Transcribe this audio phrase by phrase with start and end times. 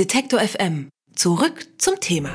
[0.00, 0.88] Detektor FM.
[1.14, 2.30] Zurück zum Thema.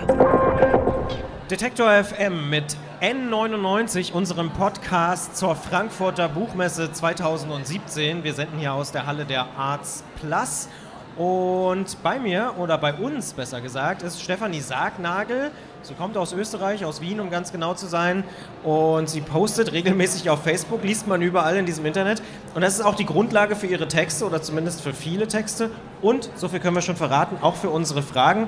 [1.50, 8.24] Detektor FM mit N99, unserem Podcast zur Frankfurter Buchmesse 2017.
[8.24, 10.70] Wir senden hier aus der Halle der Arts Plus.
[11.18, 15.50] Und bei mir, oder bei uns besser gesagt, ist Stefanie Sargnagel.
[15.86, 18.24] Sie kommt aus Österreich, aus Wien, um ganz genau zu sein.
[18.64, 22.24] Und sie postet regelmäßig auf Facebook, liest man überall in diesem Internet.
[22.56, 25.70] Und das ist auch die Grundlage für ihre Texte oder zumindest für viele Texte.
[26.02, 28.48] Und, so viel können wir schon verraten, auch für unsere Fragen.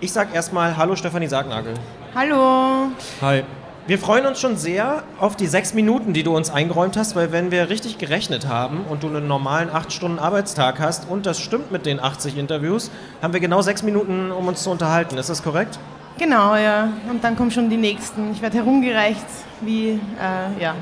[0.00, 1.72] Ich sage erstmal Hallo Stefanie Sargnagel.
[2.14, 2.90] Hallo.
[3.22, 3.44] Hi.
[3.86, 7.32] Wir freuen uns schon sehr auf die sechs Minuten, die du uns eingeräumt hast, weil
[7.32, 11.40] wenn wir richtig gerechnet haben und du einen normalen acht Stunden Arbeitstag hast und das
[11.40, 12.90] stimmt mit den 80 Interviews,
[13.22, 15.16] haben wir genau sechs Minuten, um uns zu unterhalten.
[15.16, 15.78] Ist das korrekt?
[16.18, 16.88] Genau, ja.
[17.10, 18.32] Und dann kommen schon die nächsten.
[18.32, 19.26] Ich werde herumgereicht,
[19.60, 20.74] wie, äh, ja.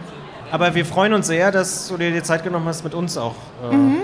[0.50, 3.36] Aber wir freuen uns sehr, dass du dir die Zeit genommen hast, mit uns auch
[3.70, 3.96] äh, mhm.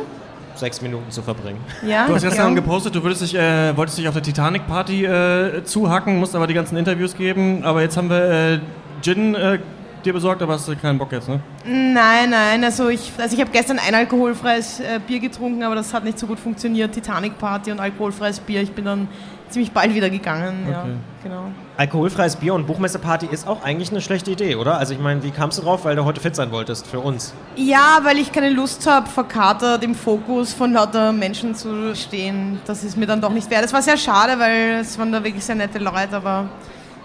[0.55, 1.61] sechs Minuten zu verbringen.
[1.87, 2.55] Ja, du hast gestern ja.
[2.55, 6.55] gepostet, du würdest dich, äh, wolltest dich auf der Titanic-Party äh, zuhacken, musst aber die
[6.55, 7.63] ganzen Interviews geben.
[7.65, 8.59] Aber jetzt haben wir äh,
[9.03, 9.59] Gin äh,
[10.05, 11.41] dir besorgt, aber hast du keinen Bock jetzt, ne?
[11.67, 12.65] Nein, nein.
[12.65, 16.19] Also ich, also ich habe gestern ein alkoholfreies äh, Bier getrunken, aber das hat nicht
[16.19, 16.93] so gut funktioniert.
[16.93, 18.63] Titanic Party und alkoholfreies Bier.
[18.63, 19.09] Ich bin dann
[19.51, 20.67] ziemlich bald wieder gegangen.
[20.67, 20.73] Okay.
[20.73, 20.87] Ja,
[21.23, 21.43] genau.
[21.77, 24.79] Alkoholfreies Bier und Buchmesseparty ist auch eigentlich eine schlechte Idee, oder?
[24.79, 27.35] Also ich meine, wie kamst du drauf, weil du heute fit sein wolltest für uns?
[27.57, 32.61] Ja, weil ich keine Lust habe, verkatert im Fokus von lauter Menschen zu stehen.
[32.67, 33.65] Das ist mir dann doch nicht wert.
[33.65, 36.49] Das war sehr schade, weil es waren da wirklich sehr nette Leute, aber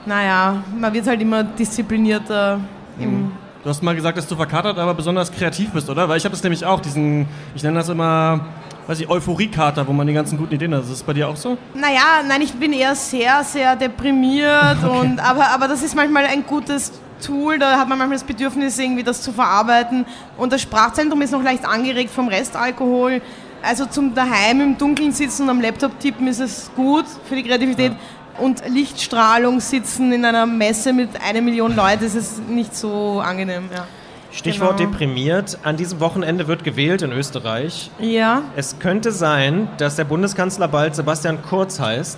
[0.05, 2.59] naja, man wird halt immer disziplinierter
[2.99, 3.31] im.
[3.63, 6.09] Du hast mal gesagt, dass du verkatert, aber besonders kreativ bist, oder?
[6.09, 8.41] Weil ich habe das nämlich auch, diesen, ich nenne das immer,
[8.87, 10.83] weiß ich, Euphoriekater, wo man die ganzen guten Ideen hat.
[10.83, 11.57] Ist das bei dir auch so?
[11.73, 14.99] Naja, nein, ich bin eher sehr, sehr deprimiert, okay.
[14.99, 16.91] und, aber, aber das ist manchmal ein gutes
[17.25, 20.05] Tool, da hat man manchmal das Bedürfnis, irgendwie das zu verarbeiten.
[20.37, 23.21] Und das Sprachzentrum ist noch leicht angeregt vom Restalkohol.
[23.61, 27.43] Also zum daheim im Dunkeln sitzen und am Laptop tippen ist es gut für die
[27.43, 27.93] Kreativität.
[27.93, 27.97] Ja
[28.39, 33.69] und Lichtstrahlung sitzen in einer Messe mit einer Million Leuten, ist nicht so angenehm.
[33.73, 33.87] Ja.
[34.33, 34.89] Stichwort genau.
[34.89, 35.59] deprimiert.
[35.63, 37.91] An diesem Wochenende wird gewählt in Österreich.
[37.99, 38.41] Ja.
[38.55, 42.17] Es könnte sein, dass der Bundeskanzler bald Sebastian Kurz heißt.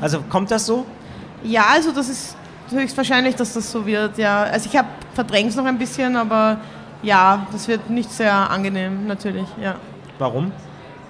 [0.00, 0.84] Also kommt das so?
[1.44, 2.36] Ja, also das ist
[2.70, 4.18] höchstwahrscheinlich, dass das so wird.
[4.18, 4.42] Ja.
[4.42, 6.58] Also ich habe verdrängt noch ein bisschen, aber
[7.02, 9.46] ja, das wird nicht sehr angenehm natürlich.
[9.60, 9.76] Ja.
[10.18, 10.52] Warum?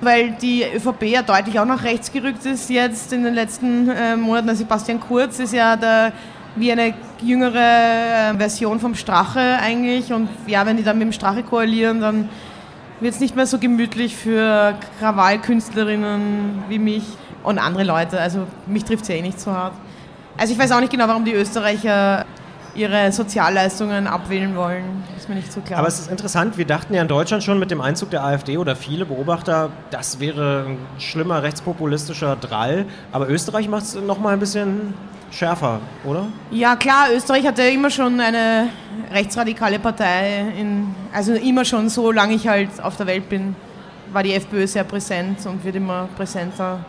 [0.02, 4.16] weil die ÖVP ja deutlich auch nach rechts gerückt ist jetzt in den letzten äh,
[4.16, 4.48] Monaten.
[4.48, 6.12] Also Sebastian Kurz ist ja der,
[6.56, 10.12] wie eine jüngere äh, Version vom Strache eigentlich.
[10.12, 12.28] Und ja, wenn die dann mit dem Strache koalieren, dann
[13.00, 17.04] wird es nicht mehr so gemütlich für Krawallkünstlerinnen wie mich
[17.42, 18.20] und andere Leute.
[18.20, 19.74] Also mich trifft es ja eh nicht so hart.
[20.36, 22.24] Also ich weiß auch nicht genau, warum die Österreicher
[22.74, 25.04] ihre Sozialleistungen abwählen wollen.
[25.16, 25.80] Ist mir nicht so klar.
[25.80, 28.56] Aber es ist interessant, wir dachten ja in Deutschland schon mit dem Einzug der AfD
[28.56, 32.86] oder viele Beobachter, das wäre ein schlimmer rechtspopulistischer Drall.
[33.12, 34.94] Aber Österreich macht es nochmal ein bisschen
[35.32, 36.26] schärfer, oder?
[36.50, 38.68] Ja klar, Österreich hatte immer schon eine
[39.12, 40.44] rechtsradikale Partei.
[40.58, 43.56] In, also immer schon, solange ich halt auf der Welt bin,
[44.12, 46.84] war die FPÖ sehr präsent und wird immer präsenter.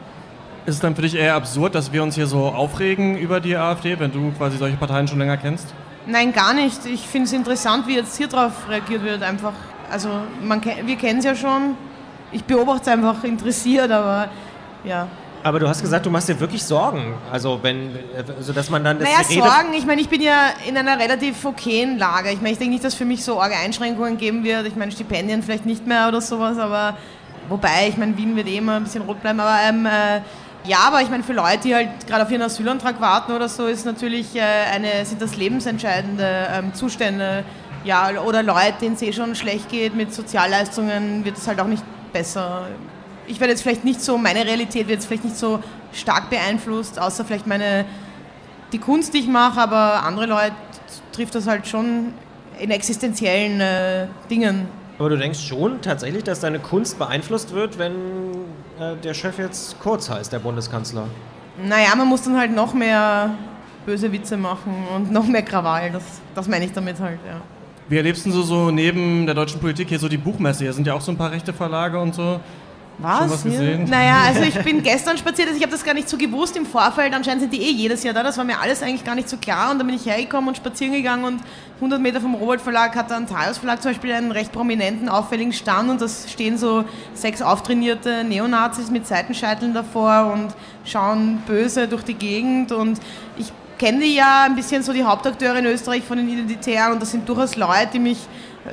[0.66, 3.56] Ist es dann für dich eher absurd, dass wir uns hier so aufregen über die
[3.56, 5.74] AfD, wenn du quasi solche Parteien schon länger kennst?
[6.06, 6.86] Nein, gar nicht.
[6.86, 9.24] Ich finde es interessant, wie jetzt hier drauf reagiert wird.
[9.24, 9.54] Einfach,
[9.90, 10.10] also
[10.42, 11.76] man, wir kennen es ja schon.
[12.32, 14.30] Ich beobachte es einfach interessiert, aber
[14.84, 15.08] ja.
[15.44, 17.16] Aber du hast gesagt, du machst dir wirklich Sorgen.
[17.32, 17.98] Also wenn,
[18.38, 21.44] also dass man dann das Naja, Sorgen, ich meine, ich bin ja in einer relativ
[21.44, 22.30] okayen Lage.
[22.32, 24.66] Ich meine, ich denke nicht, dass für mich so arge Einschränkungen geben wird.
[24.68, 26.98] Ich meine, Stipendien vielleicht nicht mehr oder sowas, aber
[27.50, 30.22] wobei, ich meine, Wien wird eh immer ein bisschen rot bleiben, aber ähm, äh,
[30.66, 33.68] ja, aber ich meine, für Leute, die halt gerade auf ihren Asylantrag warten oder so,
[33.68, 37.44] ist natürlich äh, eine, sind das lebensentscheidende ähm, Zustände.
[37.84, 41.68] Ja, oder Leute, denen es eh schon schlecht geht mit Sozialleistungen, wird es halt auch
[41.68, 41.84] nicht
[42.14, 42.68] besser.
[43.28, 45.60] Ich werde jetzt vielleicht nicht so, meine Realität wird jetzt vielleicht nicht so
[45.92, 47.86] stark beeinflusst, außer vielleicht meine,
[48.72, 50.54] die Kunst, die ich mache, aber andere Leute
[51.12, 52.14] trifft das halt schon
[52.60, 54.68] in existenziellen äh, Dingen.
[55.00, 57.94] Aber du denkst schon tatsächlich, dass deine Kunst beeinflusst wird, wenn
[58.80, 61.08] äh, der Chef jetzt Kurz heißt, der Bundeskanzler?
[61.64, 63.32] Naja, man muss dann halt noch mehr
[63.86, 65.92] böse Witze machen und noch mehr Krawall.
[65.92, 66.04] Das,
[66.36, 67.42] das meine ich damit halt, ja.
[67.90, 70.64] Wie erlebst du so, so neben der deutschen Politik hier so die Buchmesse?
[70.64, 72.40] Hier sind ja auch so ein paar rechte Verlage und so.
[73.00, 73.30] Was?
[73.30, 73.86] Was gesehen?
[73.90, 76.66] Naja, also ich bin gestern spaziert, also ich habe das gar nicht so gewusst im
[76.66, 77.14] Vorfeld.
[77.14, 79.38] Anscheinend sind die eh jedes Jahr da, das war mir alles eigentlich gar nicht so
[79.38, 79.72] klar.
[79.72, 81.42] Und dann bin ich hergekommen und spazieren gegangen und
[81.76, 85.54] 100 Meter vom Robert Verlag hat der Antaios Verlag zum Beispiel einen recht prominenten, auffälligen
[85.54, 90.54] Stand und da stehen so sechs auftrainierte Neonazis mit Seitenscheiteln davor und
[90.86, 93.00] schauen böse durch die Gegend und
[93.38, 97.12] ich kenne ja ein bisschen so die Hauptakteure in Österreich von den Identitären und das
[97.12, 98.20] sind durchaus Leute, die mich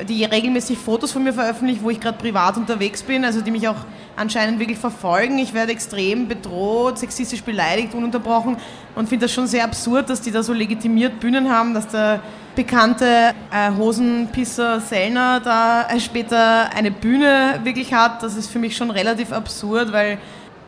[0.08, 3.66] die regelmäßig Fotos von mir veröffentlicht, wo ich gerade privat unterwegs bin, also die mich
[3.66, 3.84] auch
[4.16, 5.38] anscheinend wirklich verfolgen.
[5.38, 8.56] Ich werde extrem bedroht, sexistisch beleidigt, ununterbrochen
[8.94, 12.20] und finde das schon sehr absurd, dass die da so legitimiert Bühnen haben, dass der
[12.54, 18.22] bekannte äh, Hosenpisser Sellner da äh, später eine Bühne wirklich hat.
[18.22, 20.18] Das ist für mich schon relativ absurd, weil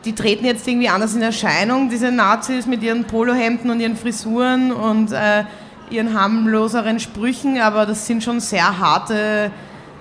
[0.03, 4.73] die treten jetzt irgendwie anders in Erscheinung, diese Nazis mit ihren Polohemden und ihren Frisuren
[4.73, 5.45] und äh,
[5.93, 9.51] ihren harmloseren Sprüchen, aber das sind schon sehr harte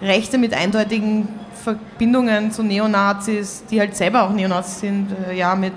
[0.00, 1.28] Rechte mit eindeutigen
[1.62, 5.74] Verbindungen zu Neonazis, die halt selber auch Neonazis sind, äh, ja, mit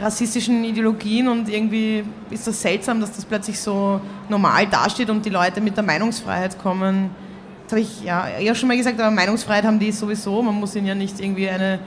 [0.00, 5.30] rassistischen Ideologien und irgendwie ist das seltsam, dass das plötzlich so normal dasteht und die
[5.30, 7.10] Leute mit der Meinungsfreiheit kommen.
[7.64, 10.74] Das habe ich ja eher schon mal gesagt, aber Meinungsfreiheit haben die sowieso, man muss
[10.76, 11.78] ihnen ja nicht irgendwie eine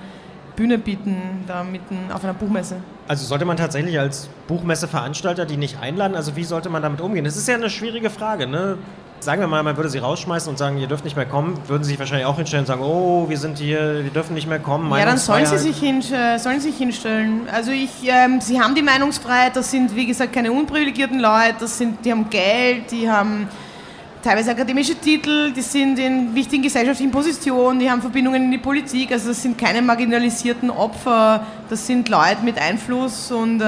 [0.59, 1.15] Bühne bieten,
[1.47, 2.75] da mitten auf einer Buchmesse.
[3.07, 6.15] Also sollte man tatsächlich als Buchmesseveranstalter die nicht einladen?
[6.15, 7.23] Also wie sollte man damit umgehen?
[7.23, 8.45] Das ist ja eine schwierige Frage.
[8.45, 8.77] Ne?
[9.21, 11.85] Sagen wir mal, man würde sie rausschmeißen und sagen, ihr dürft nicht mehr kommen, würden
[11.85, 14.59] sie sich wahrscheinlich auch hinstellen und sagen, oh, wir sind hier, wir dürfen nicht mehr
[14.59, 14.91] kommen.
[14.91, 17.47] Ja, dann sollen sie sich, äh, sollen sich hinstellen.
[17.53, 21.77] Also ich, ähm, sie haben die Meinungsfreiheit, das sind wie gesagt keine unprivilegierten Leute, das
[21.77, 23.47] sind, die haben Geld, die haben
[24.21, 29.12] teilweise akademische Titel, die sind in wichtigen gesellschaftlichen Positionen, die haben Verbindungen in die Politik,
[29.12, 33.66] also das sind keine marginalisierten Opfer, das sind Leute mit Einfluss und äh,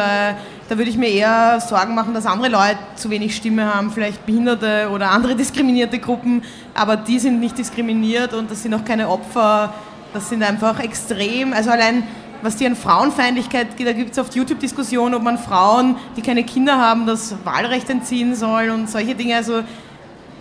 [0.67, 4.25] da würde ich mir eher Sorgen machen, dass andere Leute zu wenig Stimme haben, vielleicht
[4.25, 6.43] Behinderte oder andere diskriminierte Gruppen,
[6.73, 9.73] aber die sind nicht diskriminiert und das sind auch keine Opfer,
[10.13, 12.03] das sind einfach extrem, also allein
[12.41, 16.43] was die an Frauenfeindlichkeit geht, da gibt es oft YouTube-Diskussionen, ob man Frauen, die keine
[16.43, 19.35] Kinder haben, das Wahlrecht entziehen soll und solche Dinge.
[19.35, 19.61] Also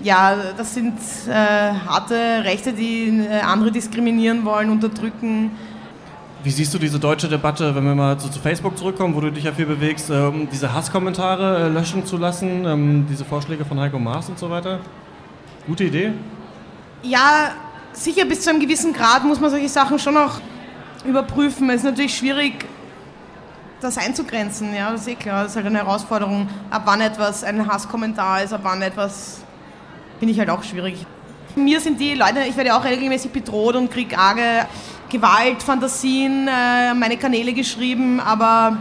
[0.03, 0.95] ja, das sind
[1.29, 2.15] äh, harte
[2.45, 5.51] Rechte, die äh, andere diskriminieren wollen, unterdrücken.
[6.43, 9.31] Wie siehst du diese deutsche Debatte, wenn wir mal so zu Facebook zurückkommen, wo du
[9.31, 13.79] dich ja viel bewegst, ähm, diese Hasskommentare äh, löschen zu lassen, ähm, diese Vorschläge von
[13.79, 14.81] Heiko Maas und so weiter?
[15.67, 16.13] Gute Idee?
[17.03, 17.53] Ja,
[17.93, 20.41] sicher bis zu einem gewissen Grad muss man solche Sachen schon auch
[21.05, 21.69] überprüfen.
[21.69, 22.65] Es ist natürlich schwierig,
[23.83, 25.43] das einzugrenzen, ja, das ist eh klar.
[25.43, 29.43] Das ist halt eine Herausforderung, ab wann etwas ein Hasskommentar ist, ab wann etwas
[30.21, 30.95] finde ich halt auch schwierig.
[31.57, 34.67] Mir sind die Leute, ich werde auch regelmäßig bedroht und kriege arge
[35.09, 38.77] Gewaltfantasien äh, meine Kanäle geschrieben, aber,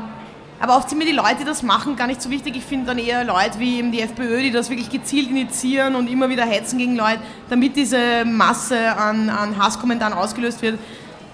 [0.60, 2.58] aber oft sind mir die Leute, die das machen, gar nicht so wichtig.
[2.58, 6.08] Ich finde dann eher Leute wie eben die FPÖ, die das wirklich gezielt initiieren und
[6.08, 7.20] immer wieder hetzen gegen Leute,
[7.50, 10.78] damit diese Masse an, an Hasskommentaren ausgelöst wird.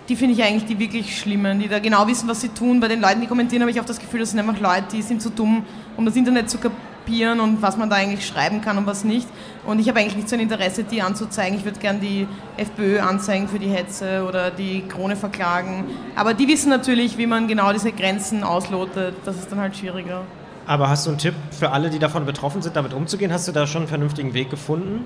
[0.08, 2.80] Die finde ich eigentlich die wirklich schlimmen, die da genau wissen, was sie tun.
[2.80, 5.02] Bei den Leuten, die kommentieren, habe ich auch das Gefühl, das sind einfach Leute, die
[5.02, 5.66] sind zu dumm,
[5.98, 9.28] um das Internet zu kapieren und was man da eigentlich schreiben kann und was nicht.
[9.66, 11.58] Und ich habe eigentlich nicht so ein Interesse, die anzuzeigen.
[11.58, 15.86] Ich würde gerne die FPÖ anzeigen für die Hetze oder die Krone verklagen.
[16.16, 19.16] Aber die wissen natürlich, wie man genau diese Grenzen auslotet.
[19.26, 20.22] Das ist dann halt schwieriger.
[20.68, 23.32] Aber hast du einen Tipp für alle, die davon betroffen sind, damit umzugehen?
[23.32, 25.06] Hast du da schon einen vernünftigen Weg gefunden?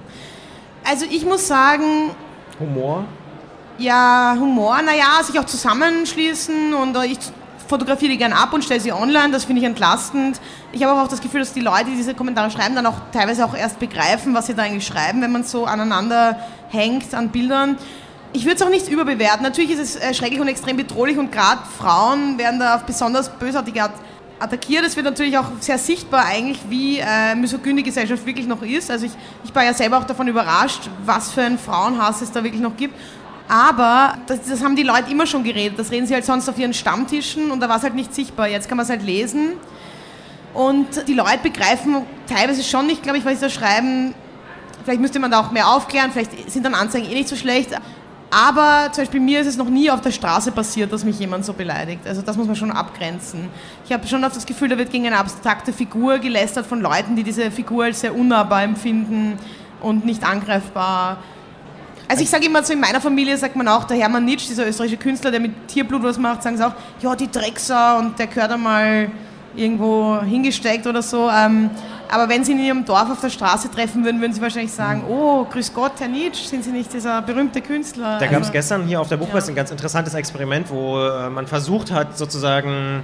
[0.86, 2.12] Also ich muss sagen...
[2.60, 3.06] Humor?
[3.80, 7.18] Ja, Humor, naja, sich auch zusammenschließen und ich
[7.66, 10.42] fotografiere die gerne ab und stelle sie online, das finde ich entlastend.
[10.74, 13.46] Ich habe auch das Gefühl, dass die Leute, die diese Kommentare schreiben, dann auch teilweise
[13.46, 16.38] auch erst begreifen, was sie da eigentlich schreiben, wenn man so aneinander
[16.68, 17.78] hängt an Bildern.
[18.34, 19.44] Ich würde es auch nicht überbewerten.
[19.44, 23.30] Natürlich ist es äh, schrecklich und extrem bedrohlich und gerade Frauen werden da auf besonders
[23.30, 23.94] bösartige Art
[24.40, 24.86] attackiert.
[24.86, 28.90] Es wird natürlich auch sehr sichtbar eigentlich, wie äh, die Gesellschaft wirklich noch ist.
[28.92, 29.12] Also ich,
[29.44, 32.76] ich war ja selber auch davon überrascht, was für einen Frauenhass es da wirklich noch
[32.76, 32.96] gibt.
[33.50, 35.78] Aber das, das, haben die Leute immer schon geredet.
[35.80, 38.48] Das reden sie halt sonst auf ihren Stammtischen und da war es halt nicht sichtbar.
[38.48, 39.54] Jetzt kann man es halt lesen.
[40.54, 44.14] Und die Leute begreifen teilweise schon nicht, glaube ich, was sie da schreiben.
[44.84, 47.72] Vielleicht müsste man da auch mehr aufklären, vielleicht sind dann Anzeigen eh nicht so schlecht.
[48.32, 51.44] Aber zum Beispiel mir ist es noch nie auf der Straße passiert, dass mich jemand
[51.44, 52.08] so beleidigt.
[52.08, 53.50] Also das muss man schon abgrenzen.
[53.86, 57.16] Ich habe schon oft das Gefühl, da wird gegen eine abstrakte Figur gelästert von Leuten,
[57.16, 59.40] die diese Figur als sehr unnahbar empfinden
[59.82, 61.18] und nicht angreifbar.
[62.10, 64.68] Also ich sage immer so, in meiner Familie sagt man auch, der Hermann Nitsch, dieser
[64.68, 68.26] österreichische Künstler, der mit Tierblut was macht, sagen sie auch, ja, die Drecksau und der
[68.26, 69.12] gehört einmal
[69.56, 71.30] irgendwo hingesteckt oder so.
[71.30, 71.70] Ähm,
[72.12, 75.04] aber wenn Sie in Ihrem Dorf auf der Straße treffen würden, würden Sie wahrscheinlich sagen,
[75.08, 78.18] oh, grüß Gott, Herr Nitsch, sind Sie nicht dieser berühmte Künstler?
[78.18, 79.54] Da gab es also, gestern hier auf der Buchmesse ja.
[79.54, 83.04] ein ganz interessantes Experiment, wo äh, man versucht hat, sozusagen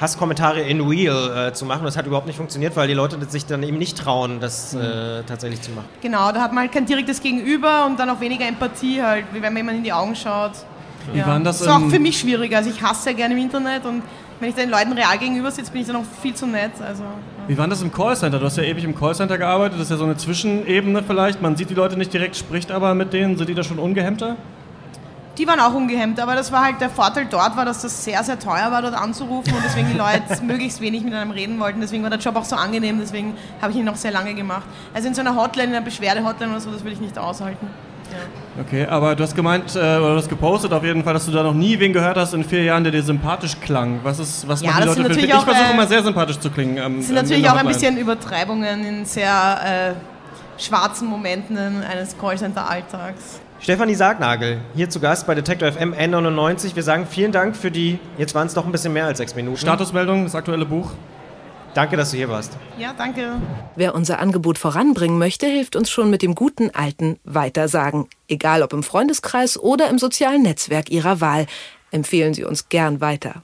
[0.00, 1.84] Hasskommentare in Real äh, zu machen.
[1.84, 4.80] Das hat überhaupt nicht funktioniert, weil die Leute sich dann eben nicht trauen, das mhm.
[4.80, 5.86] äh, tatsächlich zu machen.
[6.00, 9.42] Genau, da hat man halt kein direktes Gegenüber und dann auch weniger Empathie halt, wie
[9.42, 10.52] wenn man jemand in die Augen schaut.
[11.12, 11.26] Wie ja.
[11.26, 11.58] waren das?
[11.58, 12.58] Das ist auch für mich schwieriger.
[12.58, 14.02] Also ich hasse ja gerne im Internet und
[14.40, 16.70] wenn ich den Leuten real gegenüber sitze, bin ich dann auch viel zu nett.
[16.80, 17.10] Also, ja.
[17.48, 18.38] Wie war das im Callcenter?
[18.38, 19.78] Du hast ja ewig im Callcenter gearbeitet.
[19.78, 21.42] Das ist ja so eine Zwischenebene vielleicht.
[21.42, 23.36] Man sieht die Leute nicht direkt, spricht aber mit denen.
[23.36, 24.36] Sind die da schon ungehemmter?
[25.38, 28.24] Die waren auch ungehemmt, aber das war halt der Vorteil dort, war, dass das sehr,
[28.24, 31.80] sehr teuer war, dort anzurufen und deswegen die Leute möglichst wenig mit einem reden wollten.
[31.80, 34.66] Deswegen war der Job auch so angenehm, deswegen habe ich ihn noch sehr lange gemacht.
[34.92, 37.68] Also in so einer Hotline, in einer Beschwerde-Hotline oder so, das würde ich nicht aushalten.
[38.10, 38.62] Ja.
[38.62, 41.30] Okay, aber du hast gemeint, äh, oder du hast gepostet auf jeden Fall, dass du
[41.30, 44.00] da noch nie wen gehört hast in vier Jahren, der dir sympathisch klang.
[44.02, 46.50] Was ist, was ja, machen die Leute für Ich versuche äh, immer sehr sympathisch zu
[46.50, 46.78] klingen.
[46.78, 53.40] Ähm, das sind natürlich auch ein bisschen Übertreibungen in sehr äh, schwarzen Momenten eines Callcenter-Alltags.
[53.60, 56.76] Stefanie Sargnagel, hier zu Gast bei Detektor FM N99.
[56.76, 59.34] Wir sagen vielen Dank für die, jetzt waren es doch ein bisschen mehr als sechs
[59.34, 59.58] Minuten.
[59.58, 60.92] Statusmeldung, das aktuelle Buch.
[61.74, 62.56] Danke, dass du hier warst.
[62.78, 63.40] Ja, danke.
[63.74, 68.06] Wer unser Angebot voranbringen möchte, hilft uns schon mit dem guten alten Weitersagen.
[68.28, 71.46] Egal ob im Freundeskreis oder im sozialen Netzwerk Ihrer Wahl.
[71.90, 73.42] Empfehlen Sie uns gern weiter.